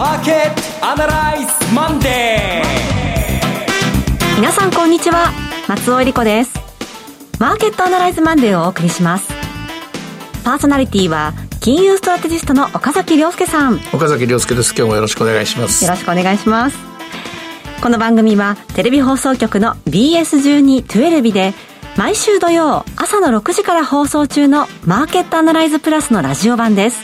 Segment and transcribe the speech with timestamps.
[0.00, 5.30] マーケットアナライズマンデー皆さんこんにちは。
[5.68, 6.54] 松尾英里子です。
[7.38, 9.28] マーケットアナライズマンデーをお送りします。
[10.42, 13.78] パーソナリティは金融ストラテジストの岡崎良介さん。
[13.92, 14.74] 岡崎良介です。
[14.74, 15.84] 今日もよろしくお願いします。
[15.84, 16.78] よろしくお願いします。
[17.82, 21.52] この番組はテレビ放送局の BS12-12 で
[21.98, 27.02] 毎週土曜朝の6時から放送中のマーケットアナライズプラスのラジオ版です。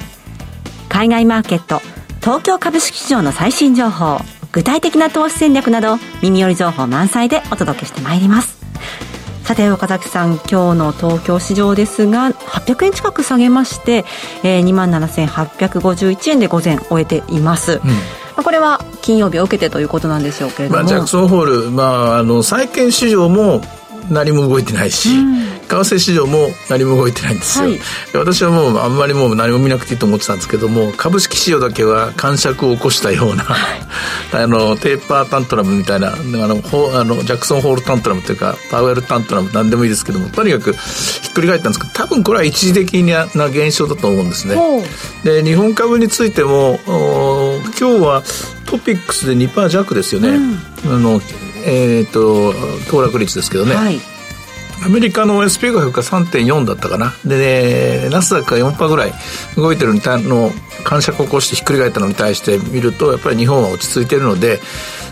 [0.88, 1.82] 海外マーケット
[2.26, 4.18] 東京株式市場の最新情報
[4.50, 8.58] 具体的な投資戦略など耳寄り情報満載でお届けしてまいります。
[9.44, 14.04] さて岡崎さん今日の東京市場ですが800円近く下げまして、
[14.42, 17.78] えー、2万7851円で午前終えています、うん。
[17.78, 17.92] ま
[18.38, 23.60] あ、これは金曜日を受けてということなんでしょうけれども、まあ、ジャクソンホール、まあ、あの債券市場も
[24.10, 25.36] 何も動いてないし、うん、
[25.68, 27.78] 為替市場も何も動いてないんですよ、はい、
[28.14, 33.44] 私はもうあんまりもう何も見なくていいと思ってたんですけども株式市場だけは感触を起こしたような、
[34.32, 40.78] あのテーパータントラムみたいなあのほあのジャクソンホールタントラムというかパウエルタントラム何でもいいですけどもとにかくひ
[41.30, 44.56] っくり返ったんですけど多分これは一時的な現象だと思うんですね。
[45.24, 48.22] で日本株についても今日は
[48.66, 51.20] トピックスで2%弱ですよね、うん、あの
[51.66, 52.54] えっ、ー、と
[52.88, 54.00] 騰落率ですけどね、はい。
[54.84, 57.14] アメリカの SP500 が3.4だったかな。
[57.24, 59.12] で、ね、ナスダックが4%ぐらい
[59.56, 60.52] 動いてるの
[60.84, 64.60] 感触を起こしてひっくり返ったのに対して見ると、やっぱり日本は落ち着いてるので、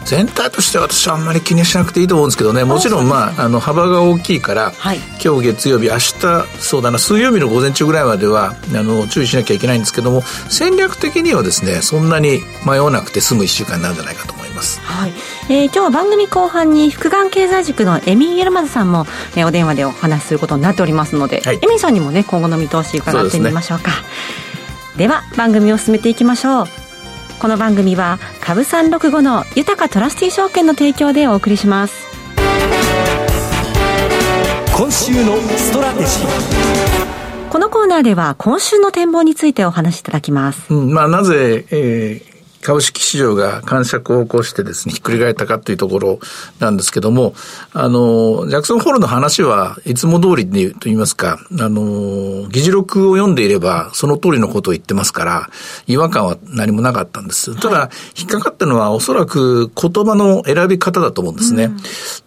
[0.05, 14.81] 全体としては私はあんまり気にしなくていいと思うんですけどね、もちろんまあ、あの、幅が大きいから、はい、今日月曜日、明日、そうだな、水曜日の午前中ぐらいまでは、あの、注意しなきゃいけないんですけども、戦略的にはですね、そんなに迷わなくて済む1週間になるんじゃないかと思います。
[14.81, 15.12] はい。
[15.48, 23.92] えー、今日は番組後半に複眼経済塾のエミン・ユルマズさんも、えー、お電話でお話しすることになっておりますので、はい、エミンさんにもね今後の見通し伺ってみましょうか。
[24.96, 26.66] で、ね,、は番組を進めていきましょう。
[27.38, 32.05] この番組は株三六五の豊トラスティ証券の提供でお送りします。
[34.77, 37.50] 今週のストラテジー。
[37.50, 40.74] このコーナーでは今週の展望についてお話しいただきます。
[40.74, 42.33] うん、まあなぜ、えー
[42.64, 46.19] 株式市場が感触を起こしてですね、ひっくり返ったかというところ
[46.61, 47.35] なんですけども、
[47.75, 55.51] あの、ジャクソンホールの話はいつも通りでと言いますか、あの、議事録を読んでいればその通りのことを言ってますから、
[55.86, 57.55] 違和感は何もなかったんです。
[57.61, 61.64] ただ、引っかかったのはおそらく言葉の選び方だと思うんですね。
[61.64, 61.77] うん、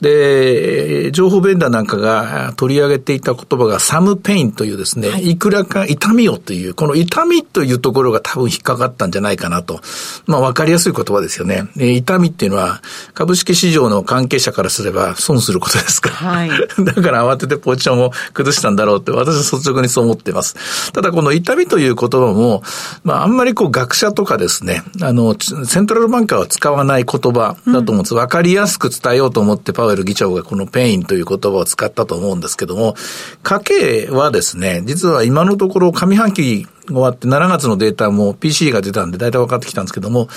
[0.01, 9.81] で、情報ベンダーなんかが取り上げていた言葉がサムペインというですね、はい、いくらか痛みをという、この痛みというところが多分引っかかったんじゃないかなと。
[10.27, 11.67] まあ、わかりやすい言葉ですよね。
[11.79, 12.81] え痛みっていうのは、
[13.13, 16.15] 株式市場の関係者からすれば損することですから。
[16.15, 16.49] はい。
[16.83, 20.91] だから慌ててポジションを崩したんだろうって、私は率直にそう思ってます。
[20.91, 22.61] ただ、この痛みという言葉も、
[23.05, 28.13] まあ、あんまりこう、学者とかですね、あの、セントラルバンカーは使わない言葉だと思うんです。
[28.13, 32.95] わ、うん、かりやすく伝えようと思って、パウエル議長がこの pain という言葉を使ったと思うんですけども、
[33.43, 40.27] 家計はですね、実は今のところ上半期終わって7月のデータも PC が出たんで大体分かってきたんですけども、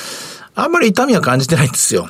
[0.55, 2.09] あんまり痛みは感じてないんですよ。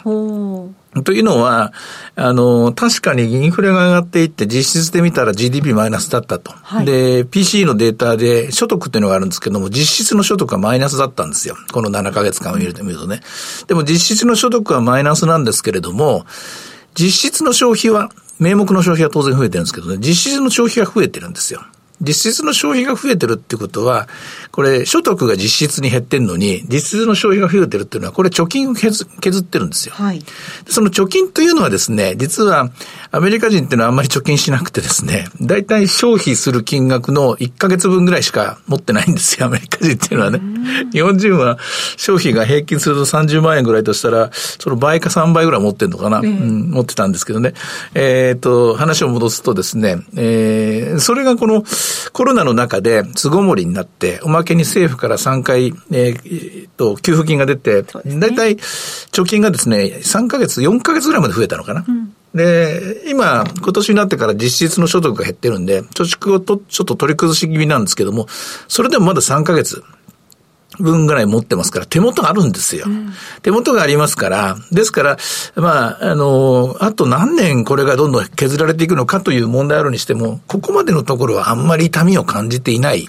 [1.05, 1.73] というのは、
[2.17, 6.51] あの、確かにインフレが上がっていって実質で見たら GDP マイナスだったと。
[6.51, 11.57] はい、で、PC のデータで所得っていうのがあるんですけども、実質の所得はマイナスだったんですよ。
[11.73, 13.21] この7ヶ月間を見ると見るとね。
[13.69, 16.25] でも実質の所得はマイナスなんですけれども、
[16.95, 21.61] 実質の消費は、名目の消費は当然増えてるんですけどね、実質の消費が増えてるんですよ。
[22.01, 24.09] 実質の消費が増えてるってことは、
[24.53, 29.95] これ、所得が実質に減ってんのに、実質の消費が増えてるっていうのは、これ貯金を削ってるんですよ。
[29.95, 30.23] はい。
[30.67, 32.71] その貯金というのはですね、実は、
[33.13, 40.41] アメリカ人っていうのはあんまり貯金しなくてですね、大体消費する金額の1ヶ月分ぐらいしか持ってないんですよ、アメリカ人っていうのはね。
[40.93, 41.59] 日本人は
[41.97, 47.55] 消費が平均すると30万円ぐらいとしたら、その倍か3倍ぐらい持ってんのかな、うん、持ってたんですけどね。
[47.95, 51.65] えっ、ー、と、話を戻すとですね、えー、それがこの、
[52.13, 61.85] コロナの中で巣ごもりになって、おまけに政府から3回、えー、と、給付金が出て、だいたい貯金がですね、3ヶ月、4ヶ月ぐらいまで増えたのかな。
[61.87, 68.27] うん、で、今、今年になってから実質の所得が減ってるんで、貯蓄をとちょっと取り崩し気味なんですけども、
[68.69, 69.83] それでもまだ3ヶ月。
[70.79, 72.85] 分ぐらい持ってますから、手元があるんですよ。
[72.87, 73.13] うん、
[73.43, 75.17] 手元がありますから、ですから、
[75.57, 83.09] まあ、あの、あと何年これがどんどん削られていくのかという問題あるにしても、ここまでのところはあんまり痛みを感じていない。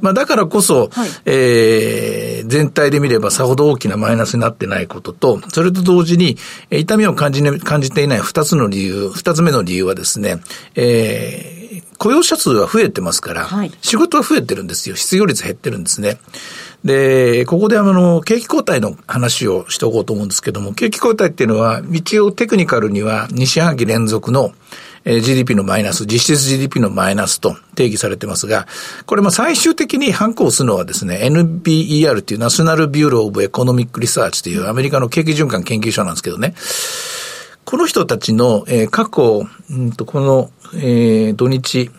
[0.00, 6.36] まあ、だからこそ、はい、えー、全体で見ればさほど大きなマイナスになってないことと、それと同時に、
[6.70, 10.40] 痛みを感じ,、ね、感じていない二つの理由、二つ目の理由はですね、
[10.76, 11.59] えー
[12.00, 14.96] 雇用者数は増えてますから、はい、仕事は増えてるんですよ。
[14.96, 16.18] 失業率減ってるんですね。
[16.82, 24.54] で、ここであの、景気後退の話をしておこうと思うんですけども、景気後退っていうのは、一応テクニカルには2四半期連続の
[25.04, 28.66] GDP のマイナス、実質 GDP のマイナスと定義されてますが、
[29.04, 36.54] これも最終的に反抗するのはですね、NBER っていう National Bureau of Economic Research というアメリカの景気循環研究所なんですけどね、
[37.70, 41.92] この人たちの、えー、過去、うんとこの、えー、土日、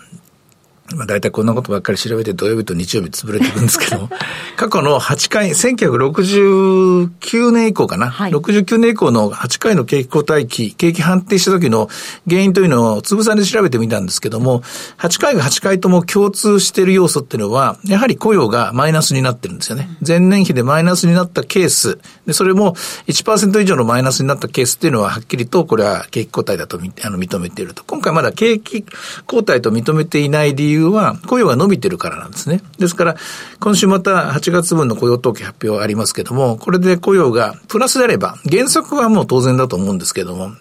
[0.96, 4.10] まあ大体こんなことばっかり調べて土曜日と日曜日潰れていくんですけど、
[4.58, 11.90] 過去の8回、1969年以降かな、はい、69年以降の8回の景気後退期、景気判定した時の
[12.30, 14.62] 原因というのをつぶさんで調べてみたんですけども、
[14.98, 19.90] 8回が8回とも共通している要素っていうのは、やはり雇用がマイナスになってるんですよね。
[20.06, 22.76] 前年比でマイナスになったケース、でそれも
[23.08, 27.84] 1%以上のマイナスになったケースっていうのははっきりとこれは景気後退だとあの認めていると。
[27.84, 28.86] 今回まだ景気
[29.28, 32.62] 後退と認めていない理由由は雇用が伸びてるからなんですね。
[32.78, 33.16] ですから、
[33.60, 40.52] 今週また8月分の雇用統計発表ありますけども、これで雇用がプラスであれば、原則はもう当然だと思うんですけども、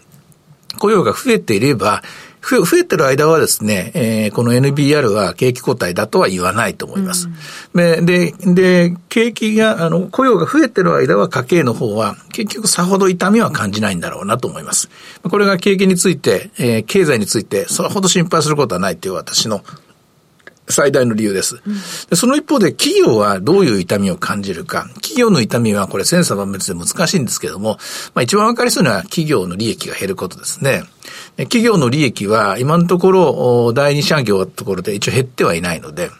[0.78, 2.02] 雇用が増えていれば、
[2.43, 7.28] 増えてる間はですね、えー、この NBR は景気後退だとは言わないと思います。
[7.75, 14.88] うん、で、で、景気が、あの、雇用が増えてる間は家計の方は結局さほど痛みは感じないんだろうなと思います。
[15.23, 19.62] これが景気について、えー、経済についてそれほど心配することはないという私の
[20.70, 21.61] 最大の理由です。
[22.08, 24.88] でその一方で企業はどういう痛みを感じるか。
[24.96, 27.78] 企業の痛みはこれ千差万別で難しいんですけども、
[28.14, 30.84] まあ一番わかりそうなのは企業の利益が減ることですね。
[31.37, 36.11] 企業の利益は今のところ第二四半期終わったところで一応減ってはいないので、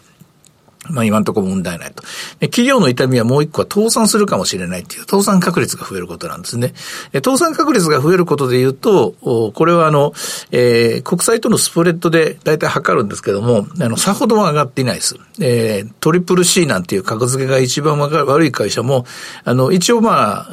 [0.89, 2.03] まあ今のところ問題ないと。
[2.41, 6.73] 企業の痛みはもう一個は倒産するかもしれないっていう倒産確率が増えることなんですね。
[7.15, 9.15] 倒産確率が増えることで言うと、
[9.55, 10.13] これはあの、
[10.51, 15.17] えー、国債とのスプレッドで大体測るんですけども、あの、さほどは上がっていないです。
[15.41, 19.07] えー、トリプル C なんていう格付けが一番悪い会社も、
[19.45, 20.47] あの、一応ま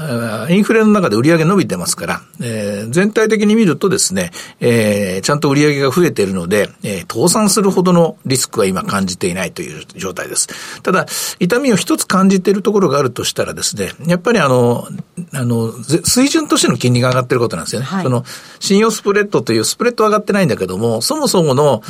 [0.45, 10.81] あ、インフレの中で売り上げ伸びてますから、えー、全体的に見るとですね、えー、ちゃんと売り上げが増えているので、えー、倒産するほどのリスクは今感じていないという状態です。
[10.81, 11.05] ただ、
[11.39, 14.87] 痛みを一つ感じているところがあるとしたらですね、やっぱりあの、
[15.33, 17.87] あの、水準としての金利が上がってることなんですよね。
[17.87, 18.25] はい、その、
[18.59, 21.81] 信用スプレッドというスプレッド上がってないんだけども、そもそもの、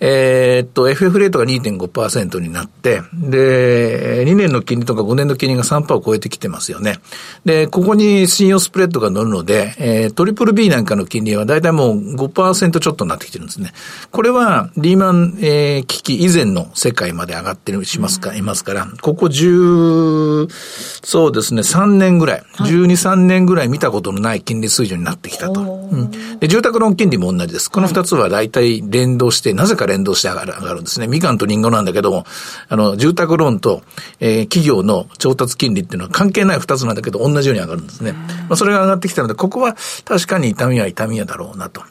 [0.00, 6.98] えー、っと、FF レートが2.5%になって、で、2年の金利とか5年の金利が3%を超えてきてますよね。
[7.44, 13.72] で、ここに信用スプレッドが乗るので、えー、トリプル B なんかの金利はだいたいもう5%ちょっとになってきてるんですね。
[14.10, 20.48] これはリーマン、えー、危機以前の世界まで上がってるしますか、いますから、ここ10、
[21.04, 25.60] そうですね、3年ぐらい、はい、12、3年ぐらい見たことのない金利水準になってきたと。
[25.62, 27.70] うん、で住宅ローン金利も同じです。
[27.70, 31.06] この2つは大体連動して、なぜか連動して上がる上がるんですね。
[31.06, 32.24] みかんとりんごなんだけども、
[32.68, 33.82] あの、住宅ローンと、
[34.20, 38.12] えー、企業の調達金利っていうのは関係ない2つなんだけど、同じように上がるんですね。
[38.12, 41.82] まあ、それが上がってきたので、ここは確かに痛みは痛みやだろうなと。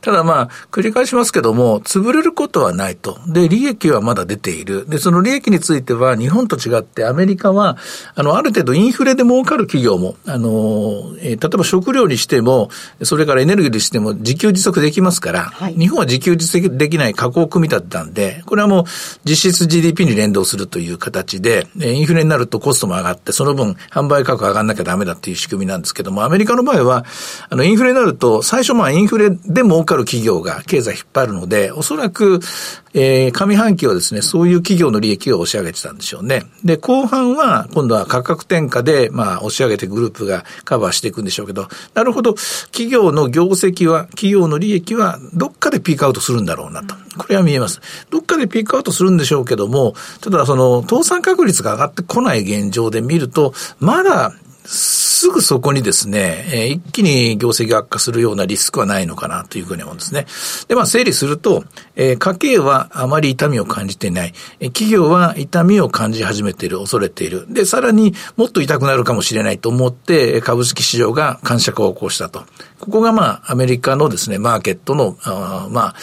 [0.00, 3.18] ただまあ、繰り返しますけども、潰れることはないと。
[3.26, 4.88] で、利益はまだ出ている。
[4.88, 7.76] で、その利益については、日本と違ってアメリカは、
[8.14, 12.70] あの、ある程度インフレで儲かる企業も、あの、えー、例えば食料にしても、
[13.02, 18.84] それからエネルギーにしても自給自足できますから、はい、日本は自給自足できない加工組み立てたんで、これはもう
[19.24, 27.04] 実質 GDP に連動するという形で、インフレになるとコストも上がって、その分販売価格上がんなきゃダメだっていう仕組みなんですけども、アメリカの場合は、
[27.48, 32.40] あの、インフレになると、最初まあインフレで儲かる企業が経済引っ張るので、おそらく、
[32.92, 36.44] えー、上半期はですね、そういう企業の利益を押し上げてたんでしょうね。
[36.64, 42.34] で、後半は、今度は価格転嫁で、まあ、押し上げてグループがカバーしていくんでしょうけど、なるほど、
[42.72, 46.94] 企業の業績は、企業の利益は、どっかでピークアウトするんだろうなと。
[47.18, 47.80] これは見えます。
[48.10, 54.32] どっかでピークアウトするんでしょうけども、ただその、倒産確率が上がってこない現状で見ると、まだ
[54.66, 60.26] すぐそこにですね、えー、一気に業績が悪化するようなリスクはないのかなというふうに思うんですね。
[60.68, 64.34] で、まあ整理すると、えー、家計はあまり痛みを感じていない。
[64.60, 67.46] え、企業は痛みを感じ始めている、恐れている。
[67.52, 72.44] で、さらにもっと痛くなるかもしれないと思って、株式市場が感触を起こしたと。
[72.80, 75.94] ここがまあ、アメリカのですね、マーケットの、あまあ、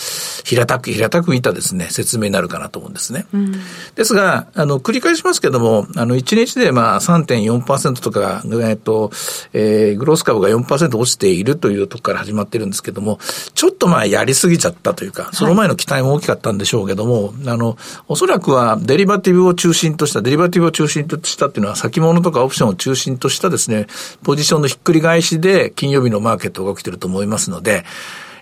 [0.44, 3.26] 平たく、平たく見たですね、説明になるかなと思うんですね。
[3.34, 3.52] うん、
[3.96, 9.12] ですが、あの、繰り返しますけども、あの、1日でまあ3.4%とか、えっと、
[9.54, 13.20] えー、グロース株が4%落ちているというところから始まってるんですけども、
[13.54, 17.78] ちょっとまあやりすぎちゃったというか、その前の期待も大きかったんでしょうけども、はい、あの、
[18.08, 23.88] おそらくはデリバティブを中心とした、デリバティブを中心としたっていうのは先物とかオプションを中心としたですね、
[24.24, 27.86] ポジションのひっくり返しで金曜日のマーケットが起きてると思いますので、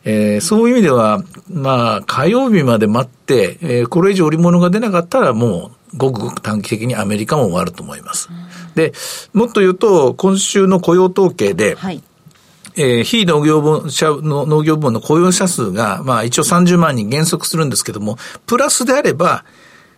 [0.03, 8.29] えー、そういう意味では、まあ、火曜日まで待って、えー、これ以上売り物が出なかったらもう、ごくごく短期的にアメリカも終わると思います。
[8.75, 8.93] で、
[9.33, 12.01] もっと言うと、今週の雇用統計で、はい
[12.77, 13.89] えー、非農業分
[14.23, 19.43] の農業分の雇用者数が、まあ一応30万人減速するんですけども、プラスであれば、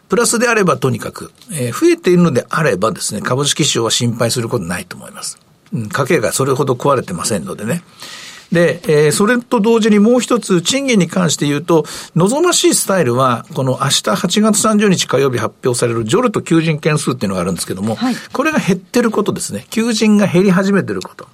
[0.09, 5.39] プラスであればとにかく、えー、増えているのであればですね、株式市場は心配することないと思います。
[5.73, 7.83] うん、家計がそれほど壊れてませんのでね。
[8.53, 19.65] で、えー、それと同時にもう一つ、賃金に関して言うと、望ましいスタイルは、この明日8月30日火曜日発表されるジョルト求人件数っていうのがあるんですけども、はい、これが減ってることですね。
[19.71, 21.27] 求人が減り始めてること。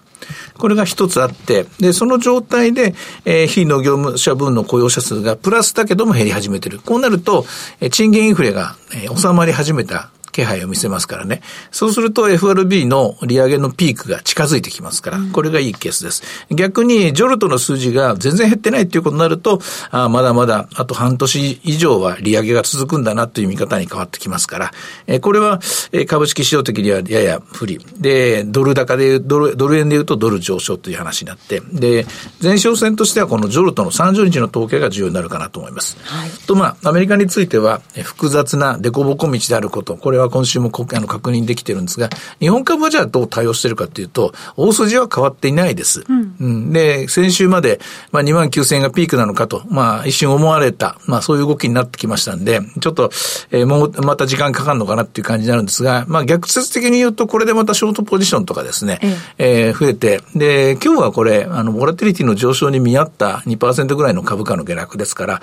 [0.58, 2.94] これが一つあって、で、その状態で、
[3.26, 6.80] えー、非農業務者分の雇用者数がプラスだけども減り始めてる。
[6.80, 7.46] こうなると、
[7.82, 11.42] えー、賃金インフレが、えー、収まり始めた気配を見せますからね。
[11.72, 16.24] そうすると FRB の利上げのピークが近づいてきますから、これがいいケースです。
[16.52, 24.72] 逆に、ジョルトの数字が全然減ってないっていうことになると、あまだまだあと半年以上は利上げが続くんだなという見方に変わってきますから、
[25.08, 25.60] えこれは、
[25.92, 27.80] え株式市場的にはやや不利。
[27.98, 32.06] で、ドル高でドル、ドル円で言うとドル上昇という話になって、で、
[32.42, 35.98] 前哨戦としてはこのジョルトの30日の統計が重要になるかなと思います。
[36.04, 42.10] はい、と、まあ、アメリカについては、複雑な凸凹道であること、これは今週もあの確認できてるんですが、
[42.40, 46.04] 日本株はじゃあどう対応してるかというと、大筋は変わっていないです。
[46.08, 47.80] うん、うん、で、先週まで、
[48.12, 53.10] まあ、2万9000円がピークなのかと、まあ、一瞬思われた、まあ、そういう動きになってきましたんで、ちょっと、
[53.52, 59.00] えー、もう、また時間かかるのかなっていう感じになるんですが、まあ、逆説的に言うと、これでまたショートポジションとかですね、
[59.38, 65.34] ええー、増えて、で、今日はこれ、あの、ボラティリティの上昇に見合った2%ぐらいの株価の下落ですから、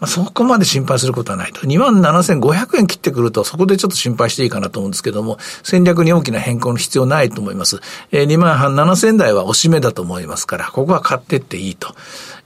[0.00, 1.66] まあ、そこまで心配することはないと。
[1.66, 7.80] 2万7500円切ってくると、そこでちょっと心配していいかなと思うんですけども、戦略に大きな変更の必要ないと思います。
[8.12, 11.94] えー、2万7千台は押し目だと思いますから、ここは買ってっていいと。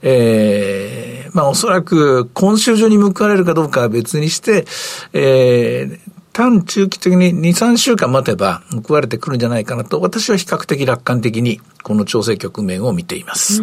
[0.03, 4.65] えー、まあおそらく今週中に報われるかどうかは別にして、
[5.13, 5.99] えー、
[6.33, 13.61] 短中期的に2、3週間待てば報われてくるんじゃないかなと、私は比較的楽観的にこの調整局面を見ています。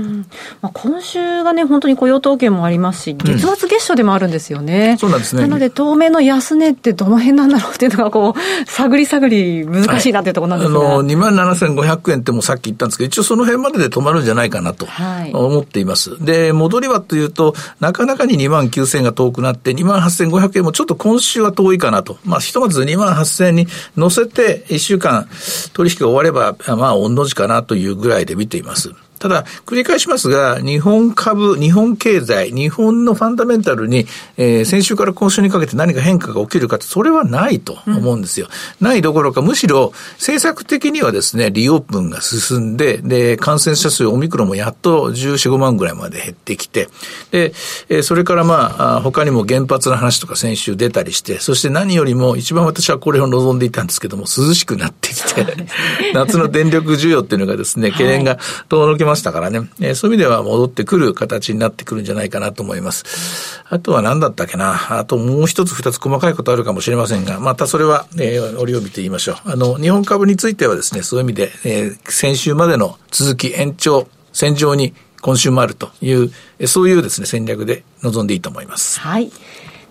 [0.60, 4.90] まあ、今週がね、本当に雇用統計もありますし、月末月初でもあるんですよね。
[4.90, 5.42] うん、そうなんですね。
[5.42, 14.86] なので、当面の安値ってどの辺なんだろうっていうのが、こう、 探り探り難しいなっていうところなんですが、はい、あの、2万7500円ってもさっき言ったんですけど、一応その辺までで止まるんじゃないかなと
[15.32, 16.10] 思っています。
[16.10, 22.18] はい、で、戻りはというと、なかなかに2万9000円が遠くなって、2万8500円もちょっと今週は遠いかなと。
[22.26, 25.28] まあ、ひまず2万8000円に乗せて、1週間
[25.72, 28.92] 取引が終われば、まあ、御の字かなというぐらいで見ています。
[29.20, 34.06] ただ、繰り返しますが、日本株、日本経済、日本のファンダメンタルに、
[34.38, 38.48] えー、先週から今週にかけて何か変化が起きるかそれはないと思うんですよ。
[38.80, 46.88] うん、ないどころか、むしろ政策的にはですね、リオープンが進んで、で、感染者数、オミクロンもやっと14、5万ぐらいまで減ってきて、
[47.30, 47.52] で、
[47.90, 55.44] えー、それからまあ、他にも原発の話とか先週出たりして、そして何よりも一番私はこれを望んでいたんですけども、涼しくなってきて、
[56.14, 58.38] 夏の電力需要っていうのがですね、懸念が
[58.70, 63.62] 遠のけまましたからね、えー、そういう意味では戻ってくる形になってくるんじゃないかなと思います。
[63.68, 64.98] あとは何だったっけな。
[64.98, 69.36] あともう一つ二つ細かいことあるかもしれませんが、またそれは、えー、折を見て言いましょう。
[69.44, 76.30] あの、日本株についてはですね、そういう意味で、えー、先週までの続き延長、戦場に今週もあるという、
[76.66, 79.00] そういうですね、戦略で臨んでいいと思います。
[79.00, 79.30] はい。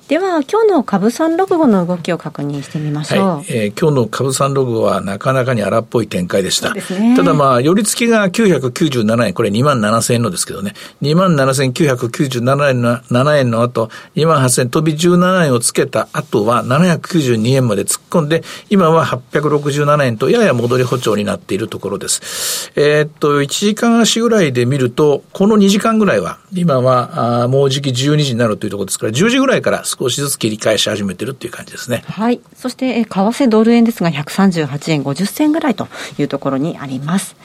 [0.09, 3.27] では、今日の株三六五の動きを確認してみましょう。
[3.27, 6.73] はい、えー、今日の株三六五はなかなかに荒っぽい展開でした。
[6.73, 6.81] ね、
[7.15, 10.73] ただまあ、寄り付きが997円、これ2万7000円のですけどね、
[11.03, 22.71] 2万7997円の ,7 円の後、2万8000飛び17円をつけた後は792円まで突っ込んで、今は867円とやや戻り歩調になっているところです。
[22.75, 32.03] えー、っと、1時間足ぐらいで見ると、この2時間ぐらいは、今はあもうじき12時になるというところですから、10時ぐらいから少少しずつ切り返し始めてるっていう感じですね。
[32.07, 32.39] はい。
[32.55, 37.35] そして、為替ドル円ですが、138円50銭ぐらいというところにあります。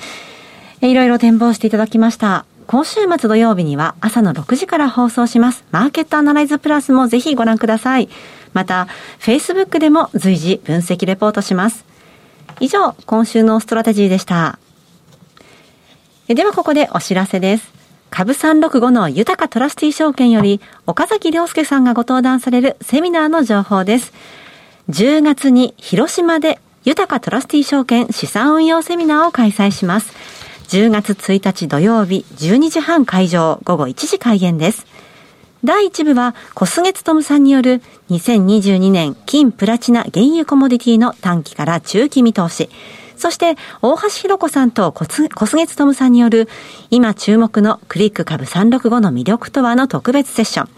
[0.81, 2.45] いろいろ展望していただきました。
[2.67, 5.65] 今週末土曜日には朝の6時から放送します。
[5.71, 8.09] マーケットアナライズプラスもぜひご覧ください。
[8.53, 8.87] また、
[9.19, 11.85] Facebook でも随時分析レポートします。
[12.61, 14.59] 以上、今週のストラテジーでした。
[16.29, 17.74] ではここでお知らせです。
[18.15, 24.13] 株365の豊トラスティ証券より岡崎良介さんがご登壇されるセミナーの情報です。
[24.89, 30.13] 10月に広島で豊かトラスティ証券資産運用セミナーを開催します。
[30.69, 34.87] 10月1日土曜日12時半会場午後1時開演です。
[35.65, 42.71] 第1部は小菅勤さんによる2022年金プラチナ原油コモディティの短期から中期見通し。
[43.17, 45.05] そして、大橋弘子さんと小
[45.47, 46.49] 菅勤さんによる、
[46.91, 50.69] 今注目のクリック株365の魅力とはの特別セッション。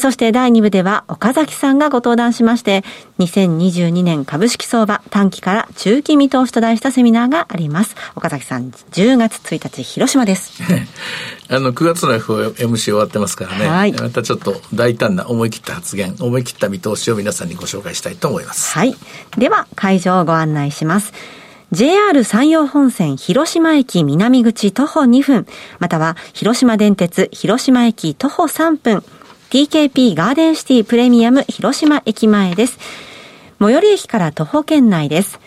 [0.00, 2.82] そして第2部では岡崎さんがご登壇しまして、
[3.18, 7.94] 2022年株式相場短期から中期見通しと題したセミナーがあります。
[8.14, 10.62] 岡崎さん、10月1日、広島です。
[11.48, 13.68] あの、9月の FOMC 終わってますからね。
[13.68, 13.92] はい。
[13.92, 18.72] またちょっと大胆な思い切った発言、思い切った見通しを皆さんにご紹介したいと思います。
[18.72, 18.96] はい。
[19.38, 21.12] では、会場をご案内します。
[21.72, 25.48] JR 山陽本線広島駅南口徒歩2分、
[25.80, 29.02] または広島電鉄広島駅徒歩3分、
[29.50, 32.78] TKP ガーデンシティプレミアム広島駅前です。
[33.58, 35.40] 最寄り駅から徒歩圏内です。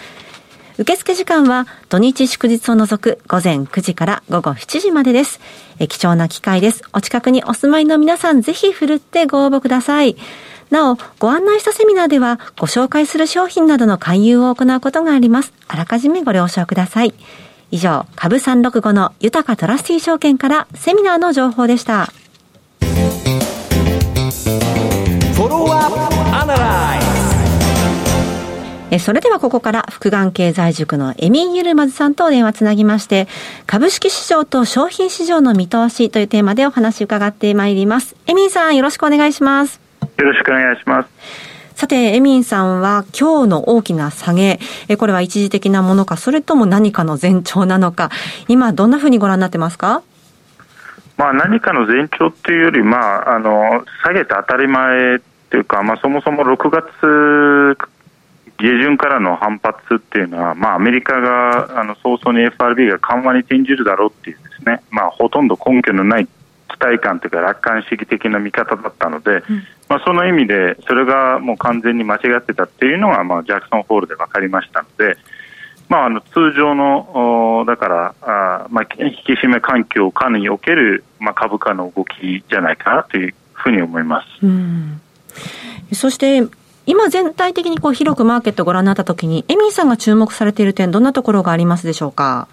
[0.79, 5.39] 受付時間は土日祝日を除く午前9時から午後7時までです。
[5.79, 6.81] え貴重な機会です。
[6.93, 10.15] お近くにお住まいの皆さんぜひふるってご応募ください。
[10.71, 15.53] なお、ご案内したセミナーではご紹介する商品などの勧誘を行うことがあります。
[15.67, 17.13] あらかじめご了承ください。
[17.69, 22.05] 以上、株365の豊かトラスティー証券からセミナーの情報でした。
[22.05, 26.12] フォローアップ
[26.57, 26.99] ナライ
[28.91, 33.27] えそれではここから福眼経済塾のエミン・ユルマズさんと電話つなぎまして、
[33.65, 38.15] 株式市場と商品市場の見通しというテーマでお話伺ってまいります。
[38.27, 39.81] エミンさん、よろしくお願いします。
[40.17, 41.09] よろしくお願いします。
[41.73, 44.59] さて、エミンさんは今日の大きな下げ、
[44.99, 48.11] これは一時的なものか、それとも何かの前兆なのか、
[48.47, 50.03] 今どんなふうにご覧になってますか？
[51.17, 55.19] まあ何かの前兆っていうより、まあ、あの、下げて当たり前
[55.53, 57.77] っていうか、まあそもそも6月
[58.57, 66.29] 下旬からの反発っていうのは、まあ、アメリカがあの早々に FRB が緩和に転じるだろうっていうですね、まあ、ほとんど根拠のない期
[66.79, 75.17] 待感というか楽観主義的な見方だったので、うん、まあ、その意味でそれがもう完全に間違ってたっていうのが、まあ、ジャクソンホールで分かりましたので、
[75.87, 84.45] まあ、あの通常のだからあ、まあ、引き締め環境下における、まあ、株価の動きじゃないかなというふうに思います。
[84.45, 85.01] うん
[85.93, 86.47] そして
[86.85, 92.47] 今全体的にこう広くマーケットをご覧になったときに、エミンさんが注目されている点、どんなところがありますでしょうか？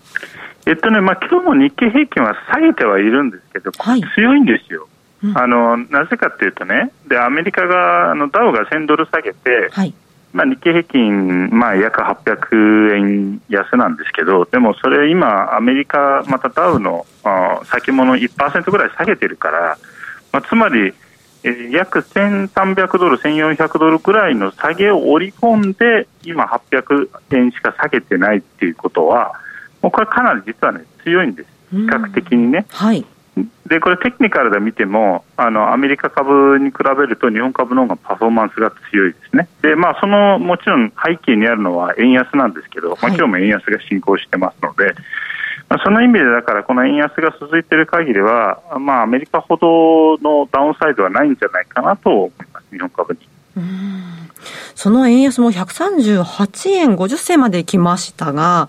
[0.66, 4.87] えっとね、まあ今日も日経平均は下げてはいるんですけど、はい、強いんですよ。
[5.25, 9.93] うん、あのなぜかというとね、でアメリカがあのダウが1000ドル下げて、はい、
[10.33, 19.79] まあ、日経平均、まあ、約800円安なんですけど、でもそれ今、アメリカ、またダウのあ先物1%ぐらい下げてるから、
[20.33, 20.95] まあ、つまり、え
[21.42, 29.33] 約1300ドル、1400ドルくらいの下げを織り込んで、今800円しか下げてないっていうことは、
[29.83, 31.48] もうこれかなり実はね、強いんです。
[31.70, 32.66] 比較的にね。
[32.68, 33.07] はい。
[33.66, 39.48] で、これテクニカルで見ても、あの、アメリカ株に比べると日本株の方がパフォーマンスが強いですね。
[39.62, 44.94] で、まあ、その、もちろん背景にあるのは円安なんですけど、まあ、今日も円安が進行してますので、まあ、
[45.85, 53.20] その意味でだからこの円安が続いている限りは、まあ、アメリカほどのダウンサイドはないんじゃないかなと思います、日本株に。
[54.74, 58.68] その円安も138円50銭まで来ましたが、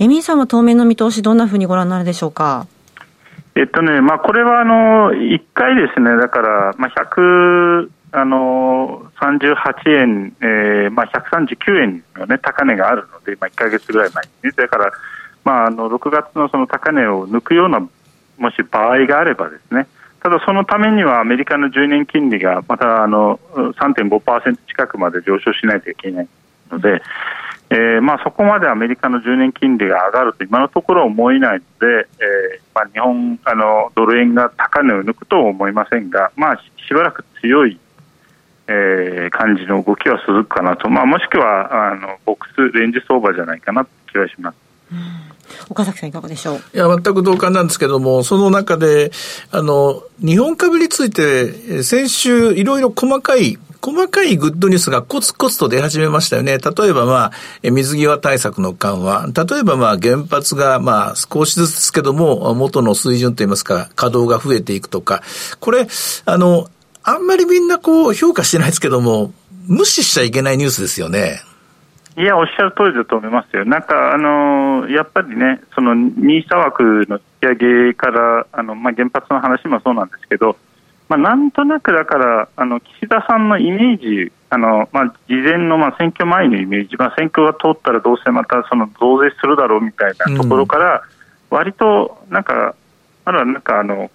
[0.00, 2.66] エミンさんは当面の見通し、どんなふうにご覧になるでしょうか？
[3.54, 14.92] えっとね、まあ、これはあの1回ですね、だから、まあ、100あの38円、えーまあ、139円の、ね、高値があるので、まあ、1か月ぐらい前に、ね、だから、
[15.44, 19.86] まあ、あの6月のその高値を抜くようなもし場合があればですね。
[20.20, 26.28] ただそのためにはアメリカの10年金利がまたあの3.5%近くまで上昇しないといけない
[26.72, 27.02] ので、
[27.68, 36.56] えーまあ、そこまでアメリカの10年金利が上がると今のところは思えないので、えーまあ、日本あのドル円が高値を抜くとは思いませんが、まあ、
[36.88, 37.78] しばらく強い、
[38.68, 45.33] えー、感じの動きは続くかなと、まあ、もしくはあのボックスレンジ相場じゃないかなという気がします。
[45.68, 46.56] 岡崎さんいかがでしょう？
[46.56, 49.12] いや、全く同感なんですけども、その中で、
[49.50, 56.56] あの、日本株について、先週、いろいろ細かい細かいグッドニュースがコツコツと出始めましたよね。
[56.56, 59.26] 例えばまあ、水際対策の緩和。
[59.26, 65.22] 例えばまあ、原発がまあ、少しずつですけども、元の水準といいますか、稼働が増えていくとか。
[65.60, 65.86] これ、
[66.24, 66.70] あの、
[67.02, 69.34] あんまりみんなこう、評価してないですけども、
[69.66, 71.42] 無視しちゃいけないニュースですよね。
[72.16, 73.64] いや、おっしゃる通りだと思いますよ。
[73.64, 80.56] なんか、あのやっぱりね、その、ニーサ枠の引き上げから、あの、まあ、原発の話もそうなんですけど、
[81.08, 91.02] まあ、なんとなくだから、あの、岸田さんのイメージ、あのまあ、事前のまあ選挙前のイメージ、まあ、選挙が通ったらどうせまたその増税するだろうみたいなところから、
[91.50, 92.76] 割となんか、
[93.24, 94.10] まだなんかあの、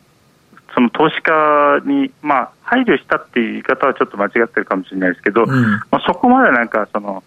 [0.73, 5.49] その投資家に、まあ、配慮したっていう言い方はちょっと間違ってるかもしれないですけど、うん、
[5.91, 7.23] まあ、そこまでなんかその、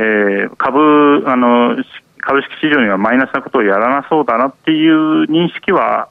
[0.00, 1.76] えー、株あの
[2.18, 6.08] 株式市場にはマイナスなことをやらなそうだなっていう認識は、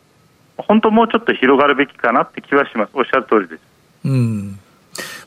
[0.57, 3.61] 本当もうちょっと広がるべきかなって気はします、おっしゃる通りです。
[4.05, 4.59] うん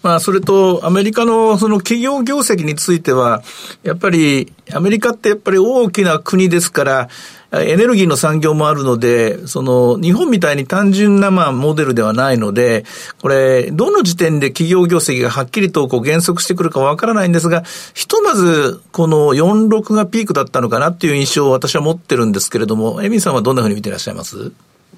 [0.03, 3.43] まあ、それと、アメリカのその企業業績については、
[3.85, 7.09] やっぱり、アメリカってやっぱり大きな国ですから、
[7.53, 12.85] エネルギーの産業もあるので、その、日本みたいに単純な、まあ、モデルではないので、
[13.21, 17.63] これ、どの時点で企業業績がはっきりとこう減速してくるかわからないんですが、
[17.95, 24.51] ひとまず、この46がピークだったのかなっていう印象を私は持ってるんですけれども、エミさんはどんなふうに見ていらっしゃいます？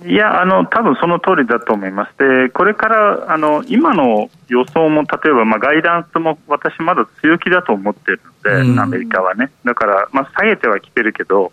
[0.07, 2.19] いや、あの多分その通りだと思います。
[2.19, 9.51] で、これからあの今の予想も例えばまあガイダンスも私まだ強気だと思ってるので、うん、アメリカはね。
[9.65, 11.53] だからまあ下げてはきてるけど、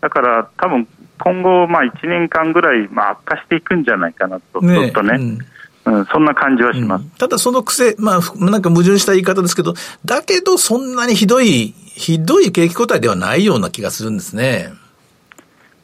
[0.00, 0.86] だから多分
[1.18, 5.16] 今後まあ1年間ぐらいまあ悪化していくんじゃないかなと、ね、ちょっとね。
[5.18, 5.38] うん
[5.84, 14.72] うん、そんな感じはします、うん、ただその癖、まあ、なんか矛盾した言い方ですけど、だけどそんなにひどい、ひどい景気後退ではないような気がするんですね。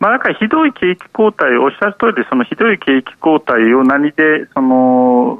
[0.01, 5.39] まあ、だからひどい景気後退、おっしゃる通りで、そのひどい景気後退を何で、その、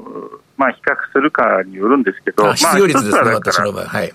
[0.57, 3.85] まあ、比較するかによるんですけど、まあ、失業率ですね、私の場合。
[3.85, 4.11] はい。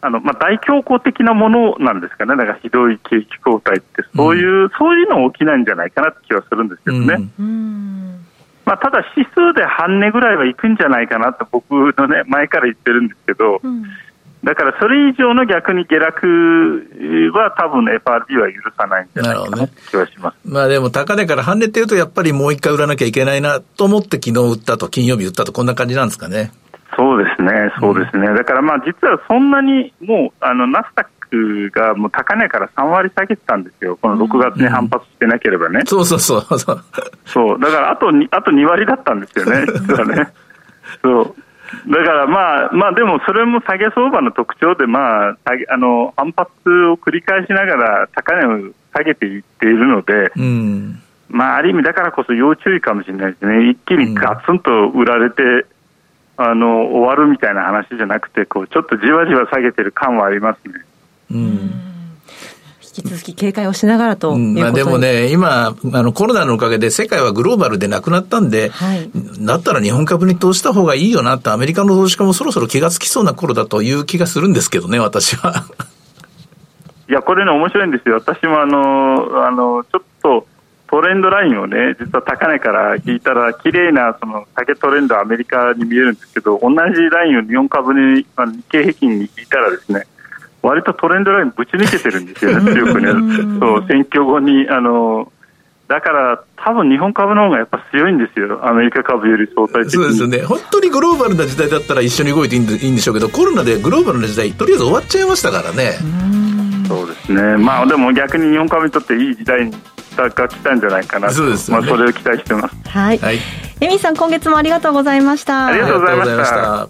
[0.00, 2.36] あの、まあ、大恐慌的なものなんですかね。
[2.36, 7.28] だからひどい景気後退って、そういう、うん、そういうの起きないんじゃないかなって気はするんですけどね。
[7.38, 8.26] うん、
[8.64, 13.84] まあ、ただ指数で半値ぐらいはいくんじゃないかなと僕のね、前から言ってるんですけど、うん
[14.46, 20.36] だからそれ以上の逆に下落は多分 FRB は許さないんじゃないかなって気はします。
[20.44, 26.52] まあでも高値から跳ねてるとやっぱりもう一回売らなきゃいけないなと思って昨日売ったと、金曜日売ったとこんな感じなんですかね。
[26.96, 28.28] そうですね、そうですね。
[28.28, 33.98] うん、だからまあ実はそんなにもうあのナスダックがもう高値から3割下げてたんですよ。
[34.00, 35.80] この6月に反発してなければね。
[35.80, 36.42] うん、そうそうそう。
[37.26, 37.58] そう。
[37.58, 40.28] だからあとあと2割だったんですよね、実はね。
[41.02, 41.34] そう。
[41.88, 45.36] だからまあ、まあでもそれも下げ相場の特徴で、まあ、
[45.68, 46.50] あの反発
[46.90, 53.68] を繰り返しながら高値を下げていっているので、うん、まあある意味だからこそ要注意かもしれないですね。
[53.68, 55.64] 一気にガツンと売られて、うん、
[56.36, 60.74] あの終わるみたいな話じゃなくて、こうちょっとじわじわ下げてる感はありますね。
[61.32, 61.95] うん
[62.96, 75.66] 引き続き警戒をしながらということ、うん、まあ、でもね、今、あのコロナのおかげで世界はグローバルでなくなったんで、はい、だったら日本株に投資した方がいいよなって、アメリカの投資家もそろそろ気がつきそうな頃だという気がするんですけどね、私は。
[77.08, 78.16] いや、これね、面白いんですよ。
[78.16, 80.46] 私もあの、あの、ちょっと、
[80.88, 86.76] トレンドラインをね、実は高値から引いたら、綺麗なその下げトレンドアメリカに見えるんですけど、同じ
[87.10, 88.26] ラインを日本株に、日
[88.68, 90.06] 経平均に引いたらですね、
[90.66, 93.08] 割とトレンドラインぶち抜けてるんですよね、 強くね。
[93.60, 95.30] そう選挙後にあの
[95.88, 100.02] だから、多分日本株の方がやっぱ強いんですよ、アメリカ株より相対的に。
[100.02, 105.92] そうですよね、本当にグローバルな時代だったら一緒に動いていいんでしょうけど、コロナでグローバルな時代、とりあえず終わっちゃいましたからね。
[106.88, 109.70] そうですね、まあでも逆に日本株にとっていい時代
[110.16, 112.76] が来たんじゃないかなそうです、ね、まあ、それを期待してます。
[112.88, 113.38] はい、はい、
[113.80, 115.66] エミさん、今月もありがとうございました。
[115.66, 116.88] ありがとうございました。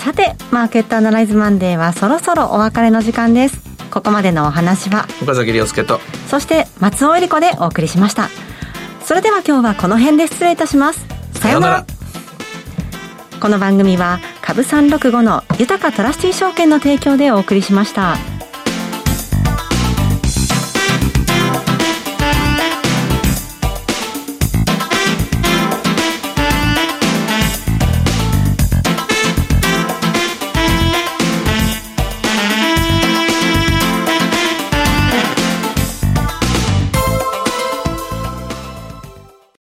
[0.00, 3.60] さて、マーケットアナライズマンデーはそろそろお別れの時間です。
[3.90, 8.30] ここまでのお話は、岡崎亮介と、そして松尾恵理子でお送りしました。
[9.04, 11.06] それでは今日はこの辺で失礼いたします。
[11.34, 11.86] さようなら。
[13.42, 18.16] この番組は、株365の豊かトラスティ証券の提供でお送りしました。